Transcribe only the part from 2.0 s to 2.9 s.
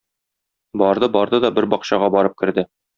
барып керде.